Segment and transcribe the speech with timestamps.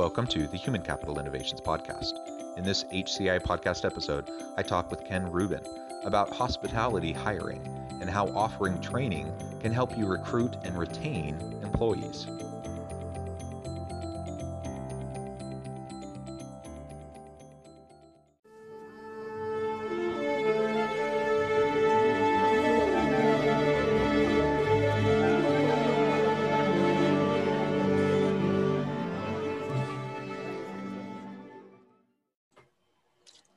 [0.00, 2.14] Welcome to the Human Capital Innovations Podcast.
[2.56, 5.60] In this HCI podcast episode, I talk with Ken Rubin
[6.04, 7.60] about hospitality hiring
[8.00, 12.26] and how offering training can help you recruit and retain employees.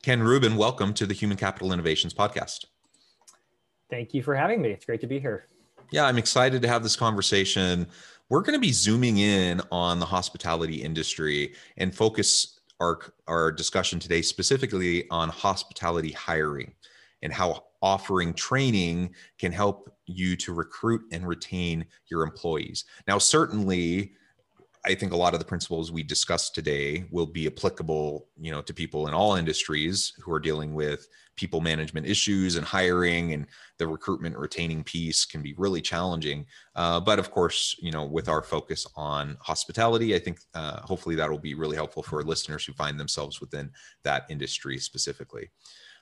[0.04, 2.66] Ken Rubin, welcome to the Human Capital Innovations Podcast.
[3.88, 4.68] Thank you for having me.
[4.68, 5.46] It's great to be here.
[5.92, 7.86] Yeah, I'm excited to have this conversation.
[8.28, 13.98] We're going to be zooming in on the hospitality industry and focus our, our discussion
[13.98, 16.74] today specifically on hospitality hiring
[17.22, 22.84] and how offering training can help you to recruit and retain your employees.
[23.08, 24.12] Now, certainly,
[24.86, 28.60] I think a lot of the principles we discussed today will be applicable, you know,
[28.60, 33.46] to people in all industries who are dealing with people management issues and hiring and
[33.78, 36.44] the recruitment retaining piece can be really challenging.
[36.76, 41.16] Uh, but of course, you know, with our focus on hospitality, I think uh, hopefully
[41.16, 43.70] that will be really helpful for listeners who find themselves within
[44.02, 45.48] that industry specifically.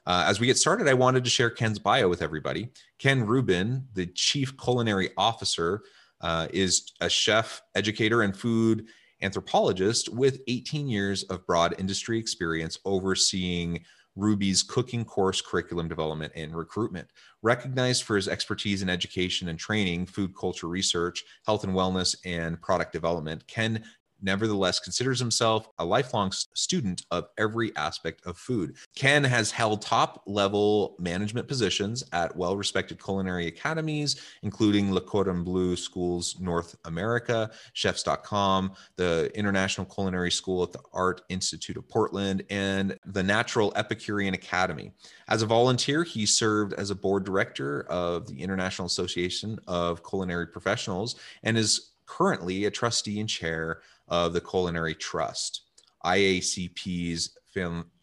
[0.05, 2.71] Uh, as we get started, I wanted to share Ken's bio with everybody.
[2.99, 5.83] Ken Rubin, the Chief Culinary Officer
[6.23, 8.87] uh, is a chef, educator, and food
[9.23, 13.85] anthropologist with 18 years of broad industry experience overseeing
[14.17, 17.09] Rouxbe's cooking course curriculum development and recruitment.
[17.43, 22.61] Recognized for his expertise in education and training, food culture research, health and wellness, and
[22.61, 23.83] product development, Ken
[24.23, 28.77] nevertheless considers himself a lifelong student of every aspect of food.
[28.95, 35.45] Ken has held top level management positions at well respected culinary academies, including Le Cordon
[35.45, 42.45] Bleu Schools North America, Chefs.com, the International Culinary School at the Art Institute of Portland,
[42.51, 44.93] and the Natural Epicurean Academy.
[45.29, 50.47] As a volunteer, he served as a board director of the International Association of Culinary
[50.47, 53.81] Professionals and is currently a trustee and chair
[54.13, 55.63] of the Culinary Trust,
[56.05, 57.37] IACP's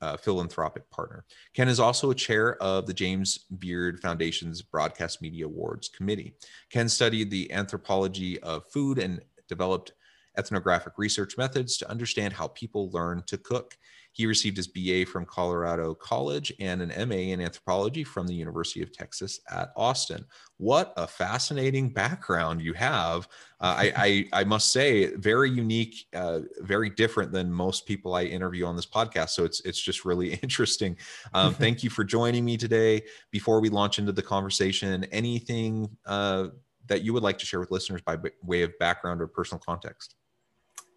[0.02, 1.24] uh, philanthropic partner.
[1.54, 6.34] Ken is also a chair of the James Beard Foundation's Broadcast Media Awards Committee.
[6.72, 9.94] Ken studied the anthropology of food and developed
[10.38, 13.78] ethnographic research methods to understand how people learn to cook.
[14.12, 18.82] He received his BA from Colorado College and an MA in anthropology from the University
[18.82, 20.26] of Texas at Austin.
[20.58, 23.28] What a fascinating background you have.
[23.62, 28.24] Uh, I, I, I, must say, very unique, uh, very different than most people I
[28.24, 29.30] interview on this podcast.
[29.30, 30.98] So it's it's just really interesting.
[31.34, 33.04] Um, thank you for joining me today.
[33.32, 36.48] Before we launch into the conversation, anything uh,
[36.88, 40.16] that you would like to share with listeners by way of background or personal context?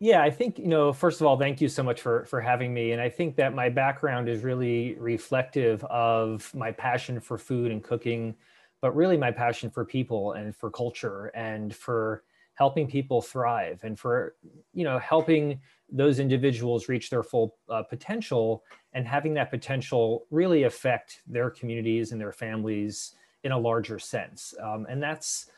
[0.02, 2.74] Yeah, I think, you know, first of all, thank you so much for for having
[2.74, 2.90] me.
[2.90, 7.84] And I think that my background is really reflective of my passion for food and
[7.84, 8.34] cooking,
[8.80, 12.24] but really my passion for people and for culture and for
[12.54, 14.34] helping people thrive and for,
[14.74, 18.64] you know, helping those individuals reach their full uh, potential
[18.94, 23.14] and having that potential really affect their communities and their families
[23.44, 24.52] in a larger sense.
[24.60, 25.48] Um, and that's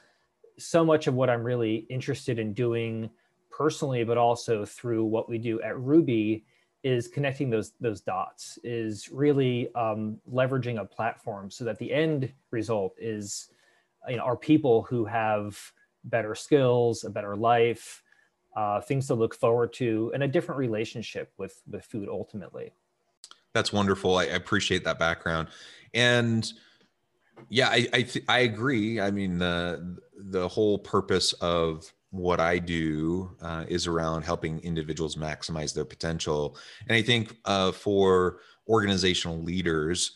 [0.59, 3.09] so much of what I'm really interested in doing
[3.57, 6.43] personally, but also through what we do at Rouxbe
[6.83, 12.31] is connecting those those dots is really um, leveraging a platform so that the end
[12.51, 13.49] result is
[14.09, 15.59] you know are people who have
[16.05, 18.03] better skills a better life
[18.55, 22.73] uh, things to look forward to and a different relationship with with food ultimately.
[23.55, 24.19] That's wonderful.
[24.19, 25.49] I, I appreciate that background.
[25.95, 26.53] And
[27.49, 29.01] yeah i I, th- I agree.
[29.01, 35.17] I mean the the whole purpose of what I do uh, is around helping individuals
[35.17, 36.57] maximize their potential.
[36.89, 38.39] And I think uh, for
[38.69, 40.13] organizational leaders,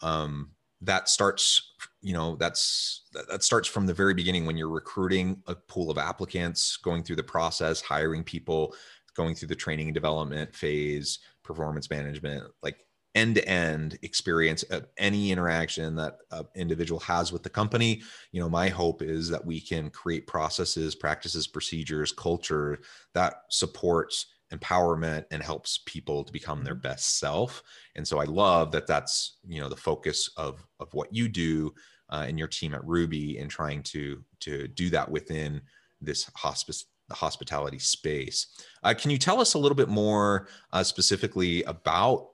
[0.00, 4.70] um, that starts, you know, that's that, that starts from the very beginning when you're
[4.70, 8.74] recruiting a pool of applicants, going through the process, hiring people,
[9.14, 12.44] going through the training and development phase, performance management.
[12.62, 12.78] Like
[13.14, 18.02] end-to-end experience of any interaction that an individual has with the company.
[18.32, 22.80] You know my hope is that we can create processes practices procedures culture
[23.14, 26.82] that supports empowerment and helps people to become their mm-hmm.
[26.82, 27.62] best self.
[27.96, 31.74] And so i love that that's you know the focus of of what you do
[32.10, 35.62] uh, and your team at Rouxbe in trying to to do that within
[36.00, 38.46] this hospice the hospitality space.
[38.82, 42.28] Uh, can you tell us a little bit more uh, specifically about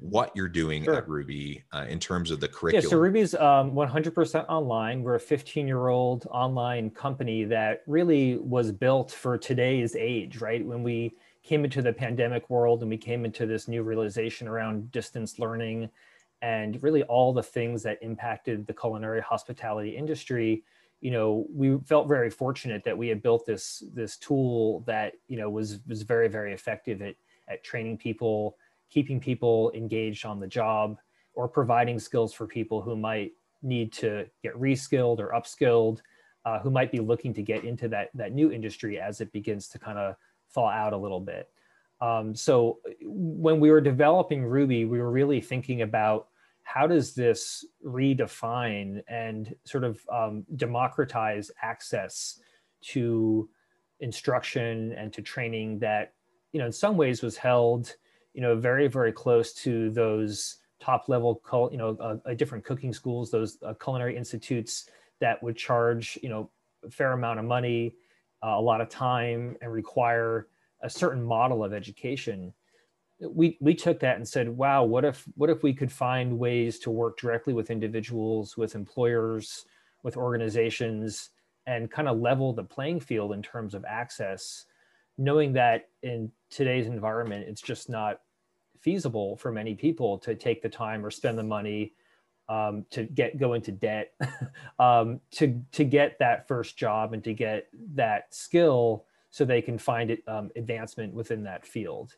[0.00, 0.94] what you're doing sure.
[0.94, 2.84] at Rouxbe uh, in terms of the curriculum.
[2.84, 5.02] Yeah, so Rouxbe's um, 100% online.
[5.02, 10.64] We're a 15 year old online company that really was built for today's age, right?
[10.64, 14.90] When we came into the pandemic world and we came into this new realization around
[14.90, 15.88] distance learning
[16.42, 20.62] and really all the things that impacted the culinary hospitality industry
[21.00, 25.36] you know we felt very fortunate that we had built this this tool that you
[25.36, 27.14] know was was very very effective at
[27.48, 28.56] at training people
[28.90, 30.98] keeping people engaged on the job
[31.34, 36.00] or providing skills for people who might need to get reskilled or upskilled
[36.46, 39.68] uh, who might be looking to get into that that new industry as it begins
[39.68, 40.14] to kind of
[40.54, 41.50] thaw out a little bit.
[42.00, 46.28] Um, so when we were developing Rouxbe, we were really thinking about
[46.62, 52.38] how does this redefine and sort of um, democratize access
[52.82, 53.48] to
[54.00, 56.12] instruction and to training that,
[56.52, 57.96] you know, in some ways was held,
[58.36, 61.40] you know, very, very close to those top level,
[61.72, 61.96] you know,
[62.26, 64.90] uh, different cooking schools, those uh, culinary institutes
[65.20, 66.50] that would charge, you know,
[66.84, 67.94] a fair amount of money
[68.44, 70.48] uh, a lot of time and require
[70.82, 72.52] a certain model of education.
[73.18, 76.78] We we took that and said wow what if what if we could find ways
[76.80, 79.64] to work directly with individuals with employers
[80.02, 81.30] with organizations
[81.66, 84.66] and kind of level the playing field in terms of access
[85.16, 88.20] knowing that in today's environment it's just not
[88.80, 91.92] feasible for many people to take the time or spend the money
[92.48, 94.14] um, to get go into debt
[94.78, 99.78] um, to to get that first job and to get that skill so they can
[99.78, 102.16] find it, um, advancement within that field.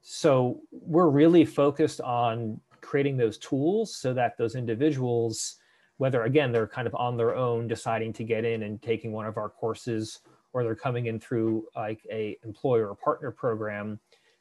[0.00, 5.56] So we're really focused on creating those tools so that those individuals,
[5.96, 9.26] whether again they're kind of on their own deciding to get in and taking one
[9.26, 10.20] of our courses,
[10.52, 13.98] or they're coming in through like a employer or partner program,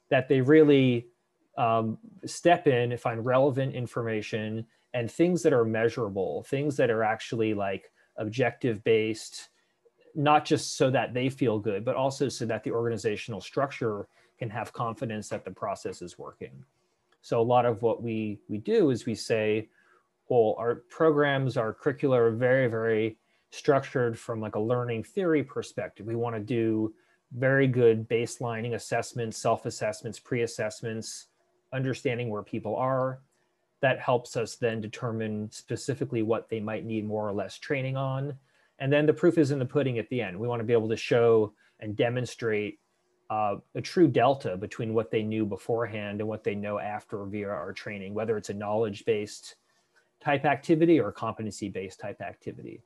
[0.10, 1.08] that they really
[1.57, 7.54] um, step in, find relevant information, and things that are measurable, things that are actually
[7.54, 9.50] like objective based,
[10.16, 14.07] not just so that they feel good, but also so that the organizational structure
[14.40, 16.63] can have confidence that the process is working.
[17.22, 19.69] So a lot of what we we do is we say,
[20.30, 23.18] well, our programs, our curricula are very, very
[23.51, 26.06] structured from like a learning theory perspective.
[26.06, 26.94] We want to do
[27.34, 31.28] very good baselining assessments, self-assessments, pre-assessments,
[31.74, 33.20] understanding where people are,
[33.82, 38.34] that helps us then determine specifically what they might need more or less training on.
[38.80, 40.40] And then the proof is in the pudding at the end.
[40.40, 42.80] We want to be able to show and demonstrate
[43.30, 47.50] uh, a true delta between what they knew beforehand and what they know after via
[47.50, 49.56] our training, whether it's a knowledge based
[50.20, 52.82] type activity or competency based type activity.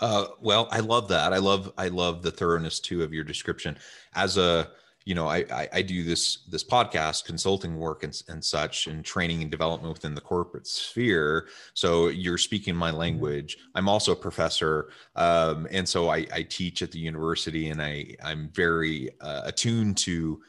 [0.00, 1.32] Uh, well, I love that.
[1.32, 3.76] I love I love the thoroughness too of your description.
[4.14, 4.70] As a
[5.04, 9.04] you know, I, I, I do this this podcast, consulting work and, and such, and
[9.04, 11.48] training and development within the corporate sphere.
[11.74, 12.98] So you're speaking my mm-hmm.
[12.98, 13.56] language.
[13.74, 18.14] I'm also a professor, um, and so I, I teach at the university, and I
[18.22, 20.40] I'm very uh, attuned to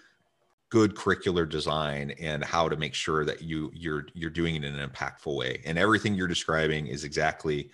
[0.70, 4.76] good curricular design and how to make sure that you you're you're doing it in
[4.76, 5.62] an impactful way.
[5.66, 7.70] And everything you're describing is exactly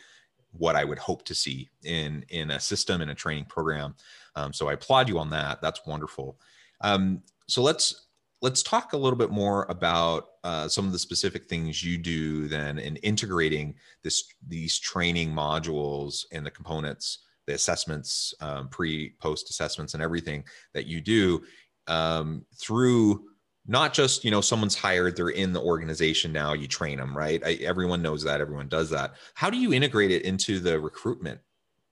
[0.51, 3.95] what I would hope to see in in a system in a training program.
[4.35, 5.61] Um, so I applaud you on that.
[5.61, 6.39] That's wonderful.
[6.81, 8.07] Um, so let's
[8.41, 12.47] let's talk a little bit more about uh, some of the specific things you do
[12.47, 19.49] then in integrating this these training modules and the components the assessments um, pre post
[19.49, 20.43] assessments and everything
[20.73, 21.41] that you do
[21.87, 23.25] um, through
[23.65, 27.41] not just you know someone's hired they're in the organization now you train them right?
[27.45, 29.15] I, everyone knows that everyone does that.
[29.33, 31.39] How do you integrate it into the recruitment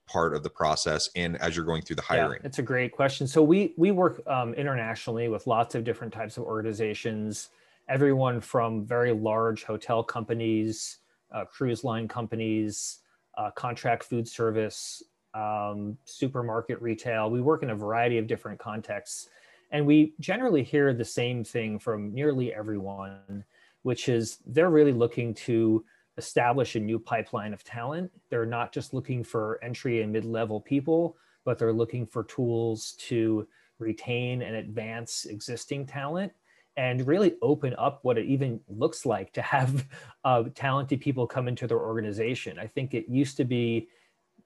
[0.08, 2.40] part of the process and as you're going through the hiring?
[2.42, 3.28] Yeah, it's a great question.
[3.28, 7.50] So we we work um, internationally with lots of different types of organizations,
[7.90, 11.00] everyone from very large hotel companies,
[11.34, 13.00] uh, cruise line companies,
[13.38, 17.30] uh, contract food service, um, supermarket retail.
[17.30, 19.30] We work in a variety of different contexts,
[19.72, 23.44] and we generally hear the same thing from nearly everyone,
[23.82, 25.84] which is they're really looking to
[26.18, 28.12] establish a new pipeline of talent.
[28.30, 33.48] They're not just looking for entry and mid-level people, but they're looking for tools to
[33.80, 36.32] retain and advance existing talent
[36.78, 39.86] and really open up what it even looks like to have
[40.24, 42.60] uh, talented people come into their organization.
[42.60, 43.88] I think it used to be,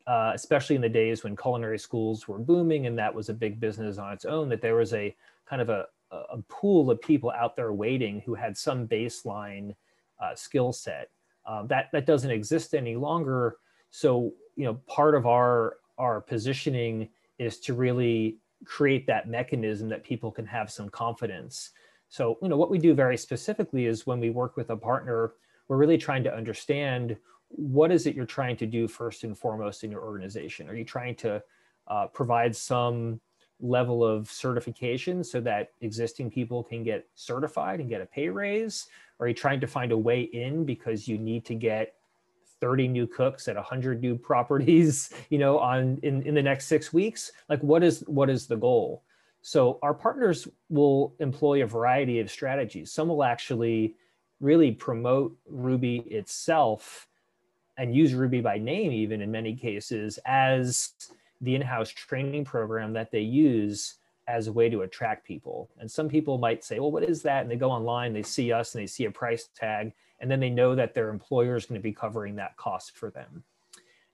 [0.08, 3.60] uh, especially in the days when culinary schools were booming and that was a big
[3.60, 5.16] business on its own, that there was a
[5.48, 9.76] kind of a, a pool of people out there waiting who had some baseline
[10.20, 11.10] uh, skill set.
[11.46, 13.58] Um, that that doesn't exist any longer.
[13.91, 20.03] So you know, part of our our positioning is to really create that mechanism that
[20.03, 21.72] people can have some confidence.
[22.10, 25.34] So, you know, what we do very specifically is when we work with a partner,
[25.67, 27.15] we're really trying to understand
[27.50, 30.69] what is it you're trying to do first and foremost in your organization.
[30.69, 31.41] Are you trying to
[31.88, 33.19] uh, provide some
[33.60, 38.88] level of certification so that existing people can get certified and get a pay raise?
[39.20, 41.96] Are you trying to find a way in because you need to get
[42.62, 46.94] 30 new cooks at 100 new properties you know on in, in the next six
[46.94, 47.32] weeks?
[47.50, 49.04] Like what is what is the goal?
[49.42, 52.92] So our partners will employ a variety of strategies.
[52.92, 53.96] Some will actually
[54.42, 57.08] really promote Rouxbe itself
[57.78, 60.92] and use Rouxbe by name even in many cases as
[61.41, 63.96] the in-house training program that they use
[64.27, 65.69] as a way to attract people.
[65.79, 67.41] And some people might say well what is that?
[67.41, 70.39] And they go online they see us and they see a price tag and then
[70.39, 73.43] they know that their employer is going to be covering that cost for them.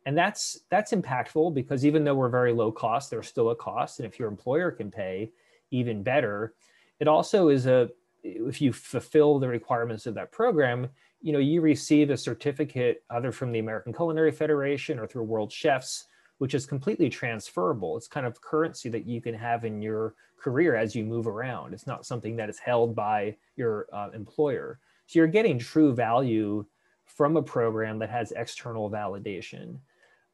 [0.05, 4.00] And that's that's impactful because even though we're very low cost there's still a cost.
[4.00, 5.32] And if your employer can pay
[5.72, 6.53] even better.
[7.00, 7.89] It also is a
[8.24, 10.89] if you fulfill the requirements of that program
[11.22, 15.51] you know you receive a certificate either from the american culinary federation or through world
[15.51, 16.05] chefs
[16.38, 20.75] which is completely transferable it's kind of currency that you can have in your career
[20.75, 25.20] as you move around it's not something that is held by your uh, employer so
[25.20, 26.65] you're getting true value
[27.06, 29.77] from a program that has external validation.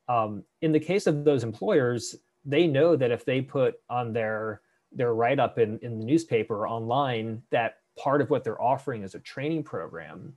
[0.07, 2.15] Um, in the case of those employers,
[2.45, 4.61] they know that if they put on their
[4.93, 9.03] their write up in, in the newspaper or online that part of what they're offering
[9.03, 10.33] is a training program,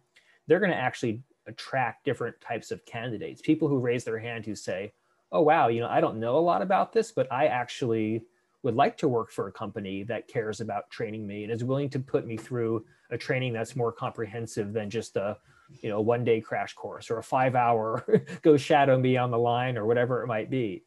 [0.47, 3.43] they're going to actually attract different types of candidates.
[3.43, 4.93] People who raise their hand who say,
[5.33, 8.23] "Oh wow, you know, I don't know a lot about this, but I actually
[8.63, 11.91] would like to work for a company that cares about training me and is willing
[11.91, 15.37] to put me through a training that's more comprehensive than just a
[15.83, 18.05] you know one day crash course or a five hour
[18.43, 20.83] go shadow me on the line or whatever it might be.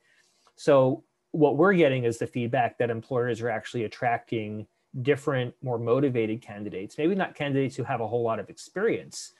[0.55, 4.65] So what we're getting is the feedback that employers are actually attracting
[5.01, 9.33] different more motivated candidates maybe not candidates who have a whole lot of experience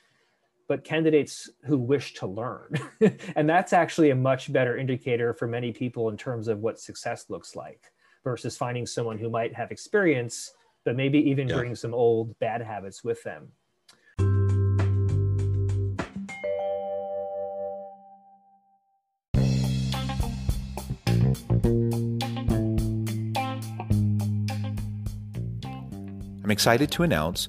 [0.68, 2.72] but candidates who wish to learn
[3.36, 7.26] and that's actually a much better indicator for many people in terms of what success
[7.28, 7.90] looks like
[8.24, 10.52] versus finding someone who might have experience,
[10.84, 11.56] but maybe even yeah.
[11.56, 13.48] bring some old bad habits with them.
[26.44, 27.48] I'm excited to announce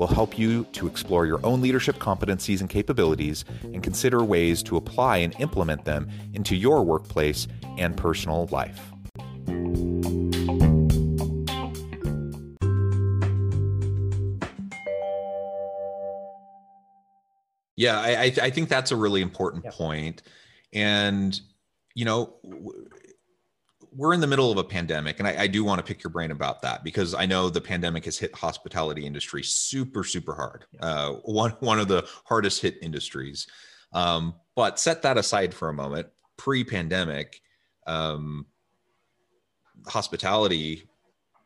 [0.00, 4.78] will help you to explore your own leadership competencies and capabilities and consider ways to
[4.78, 8.80] apply and implement them into your workplace and personal life.
[17.76, 19.74] Yeah, I, I think that's a really important yep.
[19.74, 20.22] point.
[20.72, 21.38] And,
[21.94, 22.36] you know,
[23.92, 26.10] we're in the middle of a pandemic and I, I, do want to pick your
[26.10, 30.64] brain about that because i know the pandemic has hit hospitality industry super super hard
[30.80, 33.46] uh, one, one of the hardest hit industries.
[33.92, 36.08] Um, but set that aside for a moment.
[36.36, 37.40] Pre-pandemic
[37.86, 38.46] um,
[39.86, 40.88] hospitality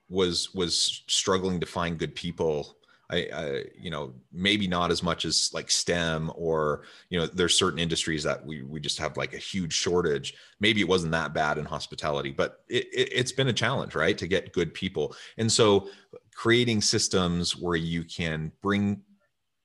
[0.09, 2.77] was was struggling to find good people
[3.11, 7.59] I, I, you know maybe not as much as like STEM or you know there's
[7.59, 10.35] certain industries that we we just have like a huge shortage.
[10.61, 14.17] Maybe it wasn't that bad in hospitality, but it, it, it's been a challenge, right,
[14.19, 15.15] to get good people.
[15.39, 15.89] And so
[16.35, 19.03] creating systems where you can bring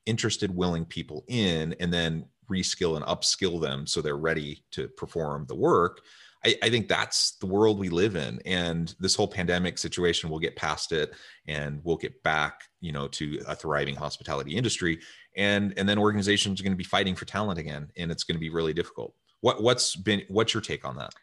[0.06, 5.46] interested willing people in and then reskill and upskill them so they're ready to perform
[5.48, 6.02] the work
[6.46, 10.40] I, I, think that's the world we live in and this whole pandemic situation will
[10.40, 11.12] get past it
[11.48, 15.00] and we'll get back you know to a thriving hospitality industry
[15.36, 18.36] and and then organizations are going to be fighting for talent again and it's going
[18.36, 21.14] to be really difficult what what's been what's your take on that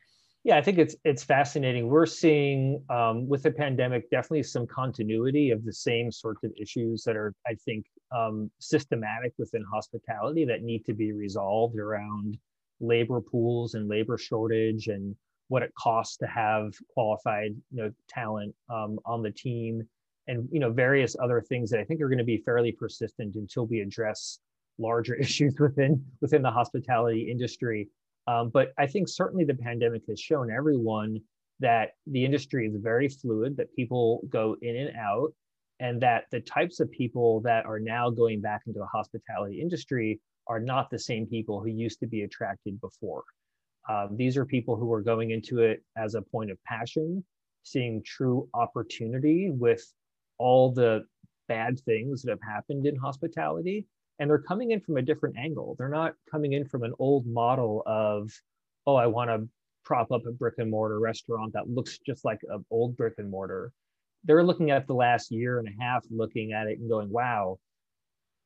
[0.46, 1.88] yeah, I think it's it's fascinating.
[1.88, 7.02] We're seeing um, with the pandemic definitely some continuity of the same sorts of issues
[7.02, 7.85] that are, I think,
[8.16, 12.38] um, systematic within hospitality that need to be resolved around
[12.80, 15.14] labor pools and labor shortage and
[15.49, 19.83] what it costs to have qualified you know talent um, on the team
[20.28, 23.37] and you know various other things that I think are going to be fairly persistent
[23.37, 24.40] until we address
[24.78, 27.88] larger issues within within the hospitality industry.
[28.28, 31.21] Um, but I think certainly the pandemic has shown everyone
[31.61, 35.33] that the industry is very fluid, that people go in and out,
[35.78, 40.21] and that the types of people that are now going back into the hospitality industry
[40.48, 43.24] are not the same people who used to be attracted before.
[43.88, 47.24] Um, these are people who are going into it as a point of passion,
[47.62, 49.84] seeing true opportunity with
[50.38, 51.04] all the
[51.48, 53.86] bad things that have happened in hospitality
[54.18, 55.76] and they're coming in from a different angle.
[55.78, 58.30] They're not coming in from an old model of,
[58.86, 59.48] oh, I want to
[59.84, 63.30] prop up a brick and mortar restaurant that looks just like an old brick and
[63.30, 63.72] mortar.
[64.24, 67.58] They're looking at the last year and a half, looking at it and going, wow,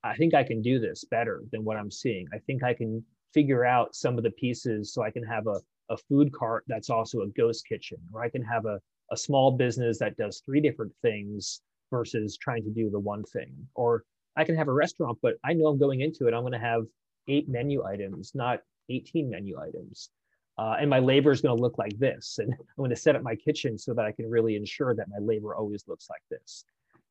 [0.02, 2.26] I think I can do this better than what I'm seeing.
[2.33, 3.04] I think I can
[3.35, 6.90] figure out some of the pieces so I can have a, a food cart that's
[6.90, 8.80] also a ghost kitchen, or I can have a,
[9.11, 13.54] a small business that does three different things versus trying to do the one thing.
[13.75, 14.04] Or
[14.37, 16.35] I can have a restaurant, but I know I'm going into it.
[16.35, 16.85] I'm going to have
[17.28, 20.11] eight menu items, not 18 menu items.
[20.59, 22.38] Uh, and my labor is going to look like this.
[22.38, 25.09] And I'm going to set up my kitchen so that I can really ensure that
[25.09, 26.64] my labor always looks like this.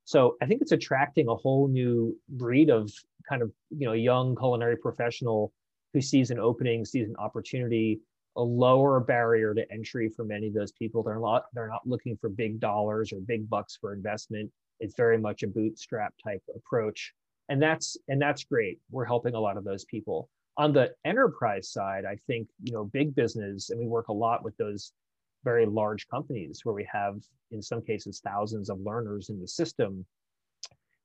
[0.10, 2.92] So I think it's attracting a whole new breed of
[3.30, 5.54] kind of you know young culinary professional
[5.94, 8.00] who sees an opening, sees an opportunity,
[8.36, 11.04] a lower barrier to entry for many of those people.
[11.04, 14.50] They're not they're not looking for big dollars or big bucks for investment.
[14.80, 17.13] It's very much a bootstrap type approach.
[17.50, 18.79] And that's and that's great.
[18.90, 20.27] We're helping a lot of those people.
[20.57, 24.44] On the enterprise side, I think, you know, big business, and we work a lot
[24.44, 24.92] with those
[25.44, 27.16] very large companies where we have
[27.52, 30.06] in some cases thousands of learners in the system.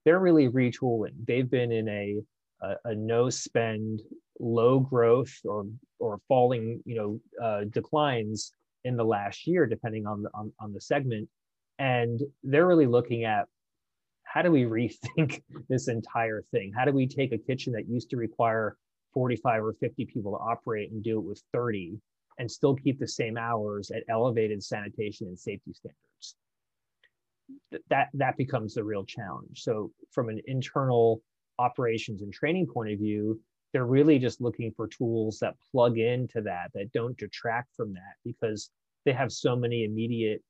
[0.04, 1.14] They're really retooling.
[1.26, 2.20] They've been in a
[2.62, 4.02] a, a no spend,
[4.38, 5.66] low growth or
[5.98, 8.52] or falling, you know, uh, declines
[8.84, 11.28] in the last year, depending on the on, on the segment.
[11.78, 13.46] And they're really looking at
[14.24, 16.72] how do we rethink this entire thing?
[16.76, 18.76] How do we take a kitchen that used to require
[19.12, 21.98] 45 or 50 people to operate and do it with 30
[22.38, 26.36] and still keep the same hours at elevated sanitation and safety standards?
[27.90, 29.62] That, that becomes the real challenge.
[29.62, 31.22] So, from an internal
[31.58, 33.40] operations and training point of view,
[33.72, 38.14] they're really just looking for tools that plug into that, that don't detract from that,
[38.24, 38.70] because
[39.04, 40.42] they have so many immediate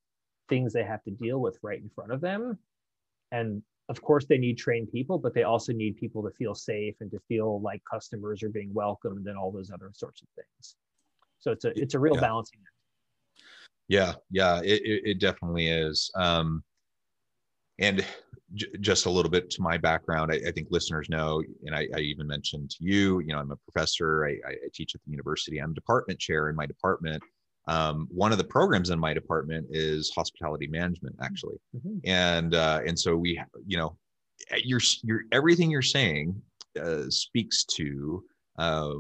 [0.49, 2.59] things they have to deal with right in front of them.
[3.33, 6.95] And of course they need trained people but they also need people to feel safe
[7.01, 10.77] and to feel like customers are being welcomed and all those other sorts of things
[11.45, 12.21] so it's a it's a real yeah.
[12.21, 13.45] balancing act.
[13.89, 16.11] Yeah yeah it, it definitely is.
[16.17, 16.65] Um
[17.79, 18.05] and
[18.55, 21.87] j- just a little bit to my background I, I think listeners know and I,
[21.95, 24.25] I, even mentioned to you you know i'm a professor.
[24.25, 25.59] I, I teach at the university.
[25.59, 27.23] I'm department chair in my department.
[27.67, 31.57] Um, one of the programs in my department is hospitality management actually.
[31.77, 31.99] Mm-hmm.
[32.05, 33.99] and uh, and so we you know
[34.63, 36.41] you're, you're everything you're saying
[36.81, 38.25] uh, speaks to
[38.59, 38.95] uh,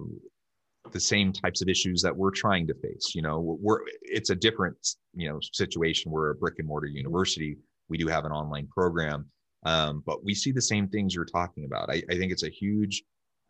[0.93, 4.35] the same types of issues that we're trying to face you know we're it's a
[4.35, 4.77] different
[5.15, 6.11] you know situation.
[6.11, 7.57] We're a brick and mortar university.
[7.89, 9.31] We do have an online program
[9.65, 11.91] um, but we see the same things you're talking about.
[11.91, 13.03] I, I think it's a huge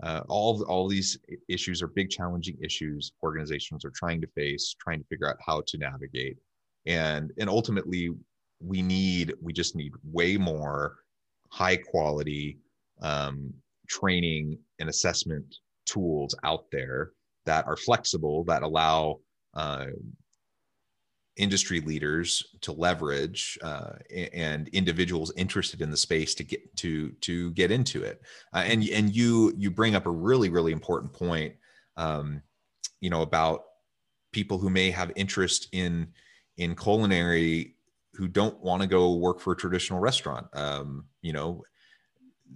[0.02, 1.18] uh, all all these
[1.48, 5.62] issues are big challenging issues organizations are trying to face trying to figure out how
[5.66, 6.38] to navigate.
[6.86, 8.10] And and ultimately
[8.60, 10.96] we need we just need way more
[11.50, 12.58] high quality
[13.02, 13.52] um,
[13.88, 17.12] training and assessment tools out there
[17.46, 19.20] that are flexible that allow
[19.54, 19.86] uh,
[21.36, 23.92] industry leaders to leverage uh,
[24.32, 28.22] and individuals interested in the space to get to to get into it.
[28.52, 31.54] Uh, and and you you bring up a really really important point
[31.96, 32.42] um,
[33.00, 33.64] you know about
[34.32, 36.08] people who may have interest in
[36.56, 37.74] in culinary
[38.14, 40.46] who don't want to go work for a traditional restaurant.
[40.54, 41.64] Um, you know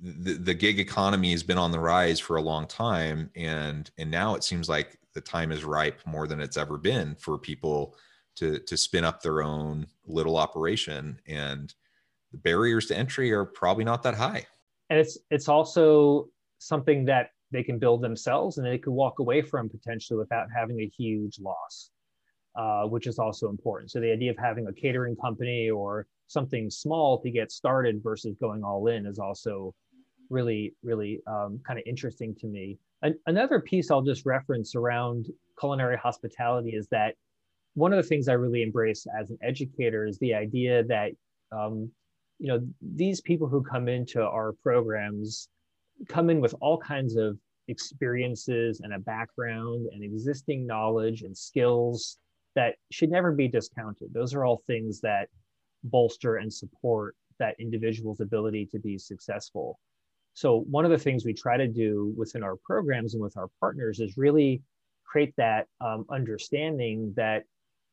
[0.01, 3.31] the, gig economy has been on the rise for a long time.
[3.35, 7.14] And and now it seems like the time is ripe more than it's ever been
[7.16, 7.96] for people
[8.37, 11.20] to to spin up their own little operation.
[11.27, 11.74] And
[12.33, 14.46] the barriers to entry are probably not that high.
[14.90, 19.42] And it's it's also something that they can build themselves and they could walk away
[19.42, 21.90] from potentially without having a huge loss,
[22.59, 23.88] uh, which is also important.
[23.88, 28.35] So the idea of having a catering company or something small to get started versus
[28.40, 29.73] going all in is also
[30.29, 32.77] really, really um, kind of interesting to me.
[33.03, 35.27] And another piece I'll just reference around
[35.59, 37.14] culinary hospitality is that
[37.75, 41.12] one of the things I really embrace as an educator is the idea that
[41.53, 41.88] um,
[42.40, 45.49] you know these people who come into our programs
[46.09, 52.18] come in with all kinds of experiences and a background and existing knowledge and skills
[52.59, 54.12] that should never be discounted.
[54.12, 55.29] Those are all things that
[55.85, 59.79] bolster and support that individual's ability to be successful.
[60.35, 63.47] So, one of the things we try to do within our programs and with our
[63.61, 64.61] partners is really
[65.05, 67.44] create that um, understanding that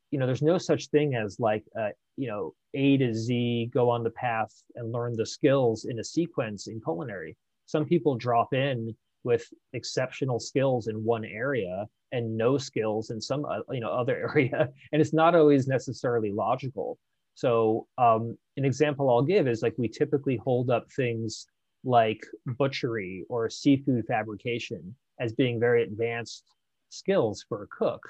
[0.10, 3.88] you know there's no such thing as like uh, you know a to z go
[3.92, 8.54] on the path and learn the skills in a sequence in culinary some people drop
[8.54, 13.90] in with exceptional skills in one area and no skills in some uh, you know
[14.02, 14.70] other area.
[14.94, 16.98] And it's not always necessarily logical.
[17.34, 21.48] So um, an example i'll give is like we typically hold up things
[21.84, 22.22] like
[22.58, 26.44] butchery or seafood fabrication as being very advanced
[26.90, 28.02] skills for a cook.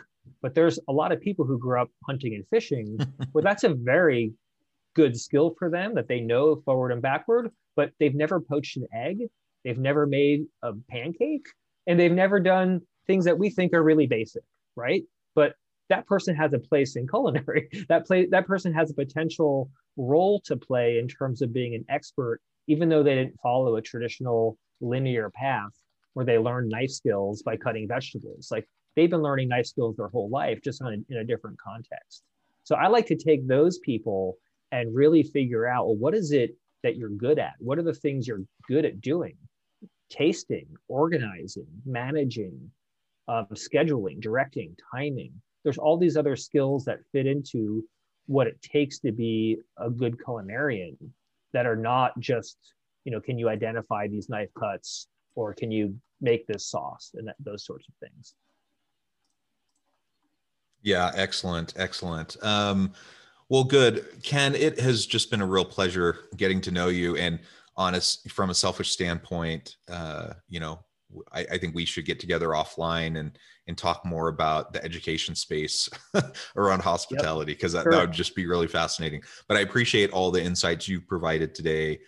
[0.42, 3.00] But there's a lot of people who grew up hunting and fishing
[3.34, 4.34] well that's a very
[4.96, 8.88] good skill for them that they know forward and backward but they've never poached an
[8.94, 9.18] egg
[9.66, 11.48] They've never made a pancake
[11.88, 14.44] and they've never done things that we think are really basic,
[14.76, 15.04] right?
[15.34, 15.56] But
[15.90, 17.68] that person has a place in culinary.
[17.90, 21.84] that play that person has a potential role to play in terms of being an
[21.90, 25.72] expert, even though they didn't follow a traditional linear path
[26.14, 28.50] where they learn knife skills by cutting vegetables.
[28.52, 32.24] Like they've been learning knife skills their whole life, just a, in a different context.
[32.64, 34.38] So I like to take those people
[34.72, 37.54] and really figure out well, what is it that you're good at?
[37.60, 39.38] What are the things you're good at doing?
[40.10, 42.72] Tasting, organizing, managing,
[43.28, 45.34] um, scheduling, directing, timing.
[45.64, 47.84] There's all these other skills that fit into
[48.28, 50.96] what it takes to be a good culinarian
[51.54, 52.58] that are not just,
[53.04, 57.28] you know, can you identify these knife cuts or can you make this sauce and
[57.28, 58.36] that, those sorts of things.
[60.82, 62.38] Yeah, excellent, excellent.
[62.44, 62.94] Um,
[63.50, 64.56] well, good, Ken.
[64.56, 67.40] It has just been a real pleasure getting to know you, and
[67.78, 70.80] honest from a selfish standpoint uh, you know
[71.32, 75.36] I, I, think we should get together offline and and talk more about the education
[75.36, 75.90] space
[76.56, 77.84] around hospitality because yep.
[77.84, 78.00] that, sure.
[78.00, 82.00] that would just be really fascinating but i appreciate all the insights you've provided today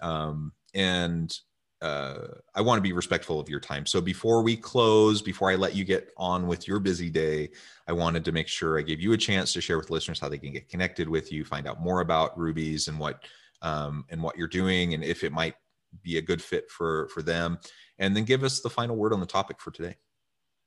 [0.00, 1.38] um, and
[1.82, 2.18] uh,
[2.54, 5.74] i want to be respectful of your time so before we close before i let
[5.74, 7.48] you get on with your busy day
[7.88, 10.28] i wanted to make sure i gave you a chance to share with listeners how
[10.28, 13.22] they can get connected with you find out more about Rouxbe's and what
[13.62, 15.54] um, and what you're doing and if it might
[16.02, 17.58] be a good fit for for them.
[17.98, 19.96] And then give us the final word on the topic for today.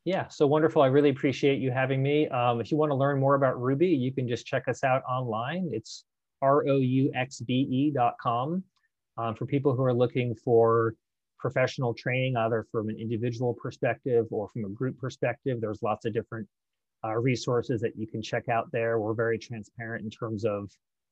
[0.05, 0.81] Yeah so wonderful.
[0.81, 2.27] I really appreciate you having me.
[2.29, 5.03] Um, if you want to learn more about Rouxbe you can just check us out
[5.03, 5.69] online.
[5.71, 6.05] It's
[6.43, 7.43] rouxbe.com
[9.17, 10.95] um, for people who are looking for
[11.37, 16.13] professional training either from an individual perspective or from a group perspective there's lots of
[16.13, 16.45] different
[17.03, 18.99] uh, resources that you can check out there.
[18.99, 20.69] We're very transparent in terms of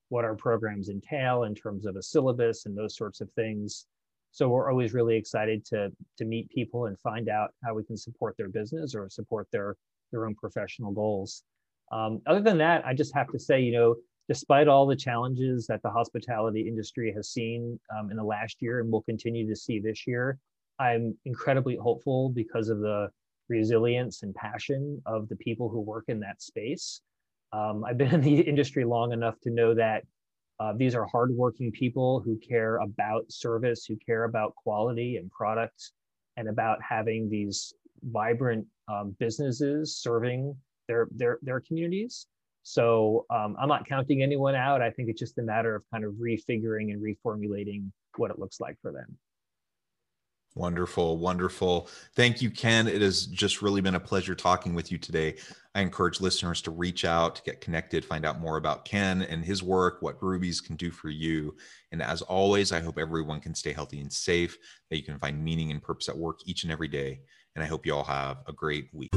[0.10, 3.86] what our programs entail in terms of a syllabus and those sorts of things.
[4.32, 7.98] So we're always really excited to to meet people and find out how we can
[7.98, 9.76] support their business or support their
[10.12, 11.44] their own professional goals.
[11.92, 13.96] Um, other than that, I just have to say, you know,
[14.28, 18.82] despite all the challenges that the hospitality industry has seen um, in the last year
[18.82, 20.38] and will continue to see this year,
[20.80, 23.10] I'm incredibly hopeful because of the
[23.50, 27.02] resilience and passion of the people who work in that space.
[27.58, 30.04] Um, I've been in the industry long enough to know that
[30.60, 35.92] uh, these are hardworking people who care about service, who care about quality and products,
[36.36, 40.56] and about having these vibrant um, businesses serving
[40.88, 42.28] their their their communities.
[42.64, 44.82] So um, I'm not counting anyone out.
[44.82, 48.60] I think it's just a matter of kind of refiguring and reformulating what it looks
[48.60, 49.18] like for them.
[50.58, 51.88] Wonderful, wonderful.
[52.16, 52.88] Thank you, Ken.
[52.88, 55.36] It has just really been a pleasure talking with you today.
[55.76, 59.46] I encourage listeners to reach out, to get connected, find out more about Ken and
[59.46, 61.56] his work, what Rouxbe's can do for you.
[61.92, 64.58] And as always, I hope everyone can stay healthy and safe,
[64.90, 67.20] that you can find meaning and purpose at work each and every day.
[67.56, 69.17] And I hope you all have a great week.